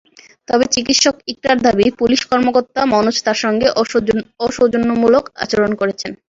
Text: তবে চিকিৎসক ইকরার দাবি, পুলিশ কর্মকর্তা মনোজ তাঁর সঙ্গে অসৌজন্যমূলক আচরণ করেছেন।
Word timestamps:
তবে 0.47 0.65
চিকিৎসক 0.73 1.15
ইকরার 1.33 1.59
দাবি, 1.65 1.85
পুলিশ 1.99 2.21
কর্মকর্তা 2.29 2.81
মনোজ 2.93 3.17
তাঁর 3.25 3.37
সঙ্গে 3.43 3.67
অসৌজন্যমূলক 4.45 5.23
আচরণ 5.43 5.71
করেছেন। 5.81 6.11